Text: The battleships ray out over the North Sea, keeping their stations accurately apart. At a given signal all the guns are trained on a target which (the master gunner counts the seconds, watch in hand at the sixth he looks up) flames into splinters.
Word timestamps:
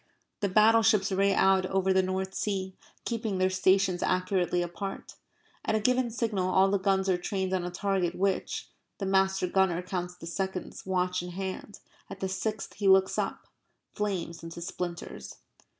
The 0.39 0.49
battleships 0.49 1.11
ray 1.11 1.31
out 1.31 1.67
over 1.67 1.93
the 1.93 2.01
North 2.01 2.33
Sea, 2.33 2.75
keeping 3.05 3.37
their 3.37 3.51
stations 3.51 4.01
accurately 4.01 4.63
apart. 4.63 5.13
At 5.63 5.75
a 5.75 5.79
given 5.79 6.09
signal 6.09 6.49
all 6.51 6.71
the 6.71 6.79
guns 6.79 7.07
are 7.07 7.19
trained 7.19 7.53
on 7.53 7.63
a 7.63 7.69
target 7.69 8.15
which 8.15 8.71
(the 8.97 9.05
master 9.05 9.45
gunner 9.45 9.83
counts 9.83 10.15
the 10.15 10.25
seconds, 10.25 10.87
watch 10.87 11.21
in 11.21 11.29
hand 11.33 11.81
at 12.09 12.19
the 12.19 12.29
sixth 12.29 12.73
he 12.77 12.87
looks 12.87 13.19
up) 13.19 13.45
flames 13.93 14.41
into 14.41 14.59
splinters. 14.59 15.35